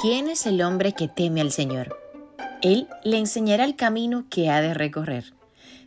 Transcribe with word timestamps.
¿Quién 0.00 0.28
es 0.28 0.46
el 0.46 0.62
hombre 0.62 0.94
que 0.94 1.08
teme 1.08 1.42
al 1.42 1.52
Señor? 1.52 1.94
Él 2.62 2.88
le 3.04 3.18
enseñará 3.18 3.64
el 3.64 3.76
camino 3.76 4.24
que 4.30 4.48
ha 4.48 4.62
de 4.62 4.72
recorrer. 4.72 5.34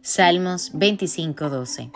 Salmos 0.04 0.72
25:12. 0.74 1.92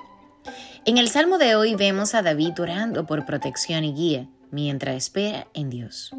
En 0.85 0.97
el 0.97 1.09
salmo 1.09 1.38
de 1.38 1.55
hoy 1.55 1.75
vemos 1.75 2.15
a 2.15 2.23
David 2.23 2.59
orando 2.59 3.05
por 3.05 3.28
protección 3.28 3.83
y 3.83 3.93
guía 3.93 4.28
mientras 4.49 4.96
espera 4.96 5.46
en 5.53 5.69
Dios. 5.69 6.11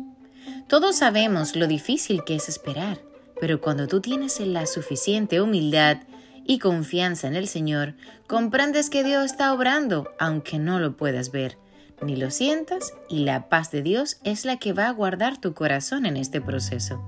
Todos 0.68 0.94
sabemos 0.94 1.56
lo 1.56 1.66
difícil 1.66 2.22
que 2.22 2.36
es 2.36 2.48
esperar, 2.48 3.00
pero 3.40 3.60
cuando 3.60 3.88
tú 3.88 4.00
tienes 4.00 4.38
la 4.38 4.66
suficiente 4.66 5.40
humildad 5.40 5.96
y 6.44 6.60
confianza 6.60 7.26
en 7.26 7.34
el 7.34 7.48
Señor, 7.48 7.94
comprendes 8.28 8.88
que 8.88 9.02
Dios 9.02 9.24
está 9.24 9.52
obrando 9.52 10.08
aunque 10.20 10.60
no 10.60 10.78
lo 10.78 10.96
puedas 10.96 11.32
ver 11.32 11.58
ni 12.02 12.16
lo 12.16 12.30
sientas 12.30 12.92
y 13.08 13.20
la 13.20 13.48
paz 13.48 13.70
de 13.70 13.82
Dios 13.82 14.18
es 14.24 14.44
la 14.44 14.56
que 14.56 14.72
va 14.72 14.88
a 14.88 14.92
guardar 14.92 15.38
tu 15.38 15.54
corazón 15.54 16.06
en 16.06 16.16
este 16.16 16.40
proceso. 16.40 17.02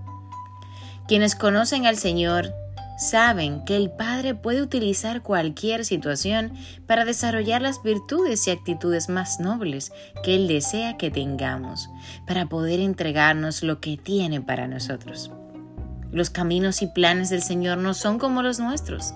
Quienes 1.07 1.35
conocen 1.35 1.87
al 1.87 1.97
Señor 1.97 2.53
saben 3.01 3.65
que 3.65 3.77
el 3.77 3.91
Padre 3.91 4.35
puede 4.35 4.61
utilizar 4.61 5.23
cualquier 5.23 5.85
situación 5.87 6.53
para 6.87 7.07
desarrollar 7.07 7.63
las 7.63 7.83
virtudes 7.83 8.47
y 8.47 8.51
actitudes 8.51 9.09
más 9.09 9.41
nobles 9.41 9.91
que 10.23 10.37
Él 10.37 10.47
desea 10.49 10.99
que 10.99 11.11
tengamos, 11.11 11.89
para 12.27 12.47
poder 12.47 12.79
entregarnos 12.79 13.63
lo 13.63 13.81
que 13.81 13.97
tiene 13.97 14.43
para 14.43 14.69
nosotros. 14.69 15.31
Los 16.13 16.29
caminos 16.29 16.83
y 16.83 16.89
planes 16.89 17.31
del 17.31 17.43
Señor 17.43 17.79
no 17.79 17.95
son 17.95 18.19
como 18.19 18.43
los 18.43 18.61
nuestros. 18.61 19.15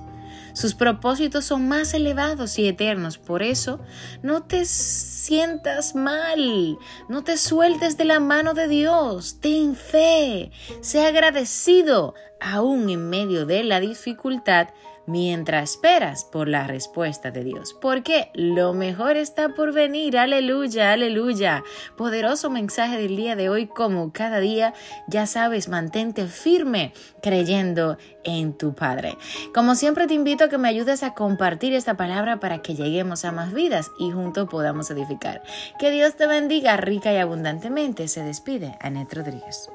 Sus 0.53 0.75
propósitos 0.75 1.45
son 1.45 1.69
más 1.69 1.95
elevados 1.95 2.59
y 2.59 2.69
eternos. 2.69 3.19
Por 3.19 3.43
eso, 3.43 3.81
no 4.23 4.43
te 4.45 4.65
sientas 4.65 5.95
mal. 5.95 6.79
No 7.09 7.25
te 7.25 7.37
sueltes 7.37 7.97
de 7.97 8.05
la 8.05 8.21
mano 8.21 8.55
de 8.55 8.69
Dios. 8.69 9.41
Ten 9.41 9.75
fe. 9.75 10.53
Sé 10.81 11.05
agradecido, 11.05 12.15
aún 12.41 12.91
en 12.91 13.09
medio 13.09 13.47
de 13.47 13.65
la 13.65 13.81
dificultad 13.81 14.69
mientras 15.07 15.73
esperas 15.73 16.25
por 16.25 16.49
la 16.49 16.67
respuesta 16.67 17.31
de 17.31 17.45
Dios, 17.45 17.77
porque 17.81 18.31
lo 18.35 18.73
mejor 18.73 19.17
está 19.17 19.51
por 19.51 19.73
venir, 19.73 20.17
aleluya, 20.17 20.93
aleluya. 20.93 21.63
Poderoso 21.97 22.51
mensaje 22.51 22.97
del 22.97 23.17
día 23.17 23.37
de 23.37 23.49
hoy, 23.49 23.67
como 23.67 24.13
cada 24.13 24.41
día, 24.41 24.75
ya 25.09 25.27
sabes, 25.27 25.69
mantente 25.69 26.27
firme 26.27 26.93
creyendo 27.23 27.99
en 28.25 28.57
tu 28.57 28.75
Padre. 28.75 29.17
Como 29.55 29.75
siempre 29.75 30.07
te 30.07 30.15
invito 30.15 30.45
a 30.45 30.49
que 30.49 30.59
me 30.59 30.69
ayudes 30.69 31.03
a 31.03 31.15
compartir 31.15 31.75
esta 31.75 31.97
palabra 31.97 32.41
para 32.41 32.63
que 32.63 32.75
lleguemos 32.75 33.25
a 33.25 33.33
más 33.33 33.53
vidas 33.53 33.91
y 33.99 34.11
juntos 34.11 34.49
podamos 34.49 34.91
edificar. 34.91 35.43
Que 35.79 35.91
Dios 35.91 36.17
te 36.17 36.27
bendiga 36.27 36.77
rica 36.77 37.13
y 37.13 37.17
abundantemente. 37.17 38.09
Se 38.09 38.23
despide 38.23 38.77
Anet 38.81 39.13
Rodríguez. 39.13 39.69